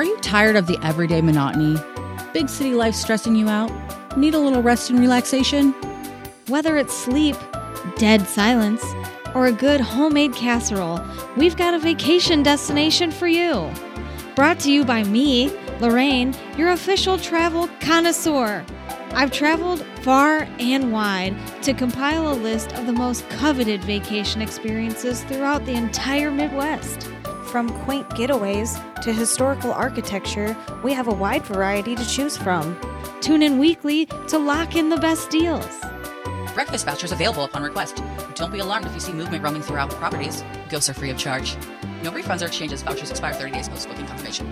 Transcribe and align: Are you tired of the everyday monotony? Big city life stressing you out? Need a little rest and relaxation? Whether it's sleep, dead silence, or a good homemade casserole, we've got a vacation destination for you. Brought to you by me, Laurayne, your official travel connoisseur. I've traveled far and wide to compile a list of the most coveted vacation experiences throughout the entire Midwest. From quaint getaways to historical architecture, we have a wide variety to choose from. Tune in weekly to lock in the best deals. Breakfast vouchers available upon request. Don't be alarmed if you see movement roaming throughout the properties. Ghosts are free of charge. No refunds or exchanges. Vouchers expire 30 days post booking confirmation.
Are 0.00 0.04
you 0.04 0.16
tired 0.20 0.56
of 0.56 0.66
the 0.66 0.78
everyday 0.82 1.20
monotony? 1.20 1.76
Big 2.32 2.48
city 2.48 2.72
life 2.72 2.94
stressing 2.94 3.36
you 3.36 3.50
out? 3.50 3.70
Need 4.16 4.32
a 4.32 4.38
little 4.38 4.62
rest 4.62 4.88
and 4.88 4.98
relaxation? 4.98 5.72
Whether 6.48 6.78
it's 6.78 6.94
sleep, 6.94 7.36
dead 7.98 8.26
silence, 8.26 8.82
or 9.34 9.44
a 9.44 9.52
good 9.52 9.78
homemade 9.78 10.32
casserole, 10.32 11.04
we've 11.36 11.54
got 11.54 11.74
a 11.74 11.78
vacation 11.78 12.42
destination 12.42 13.10
for 13.10 13.28
you. 13.28 13.70
Brought 14.34 14.58
to 14.60 14.72
you 14.72 14.86
by 14.86 15.02
me, 15.02 15.50
Laurayne, 15.80 16.34
your 16.56 16.70
official 16.70 17.18
travel 17.18 17.68
connoisseur. 17.80 18.64
I've 19.10 19.32
traveled 19.32 19.84
far 20.00 20.48
and 20.58 20.94
wide 20.94 21.36
to 21.64 21.74
compile 21.74 22.32
a 22.32 22.40
list 22.40 22.72
of 22.72 22.86
the 22.86 22.94
most 22.94 23.28
coveted 23.28 23.84
vacation 23.84 24.40
experiences 24.40 25.24
throughout 25.24 25.66
the 25.66 25.74
entire 25.74 26.30
Midwest. 26.30 27.10
From 27.50 27.68
quaint 27.84 28.08
getaways 28.10 28.78
to 29.02 29.12
historical 29.12 29.72
architecture, 29.72 30.56
we 30.84 30.92
have 30.92 31.08
a 31.08 31.12
wide 31.12 31.44
variety 31.44 31.96
to 31.96 32.06
choose 32.06 32.36
from. 32.36 32.78
Tune 33.20 33.42
in 33.42 33.58
weekly 33.58 34.06
to 34.28 34.38
lock 34.38 34.76
in 34.76 34.88
the 34.88 34.96
best 34.96 35.30
deals. 35.30 35.66
Breakfast 36.54 36.86
vouchers 36.86 37.10
available 37.10 37.42
upon 37.42 37.64
request. 37.64 38.04
Don't 38.36 38.52
be 38.52 38.60
alarmed 38.60 38.86
if 38.86 38.94
you 38.94 39.00
see 39.00 39.12
movement 39.12 39.42
roaming 39.42 39.62
throughout 39.62 39.90
the 39.90 39.96
properties. 39.96 40.44
Ghosts 40.68 40.90
are 40.90 40.94
free 40.94 41.10
of 41.10 41.18
charge. 41.18 41.56
No 42.04 42.12
refunds 42.12 42.40
or 42.42 42.46
exchanges. 42.46 42.84
Vouchers 42.84 43.10
expire 43.10 43.34
30 43.34 43.50
days 43.50 43.68
post 43.68 43.88
booking 43.88 44.06
confirmation. 44.06 44.46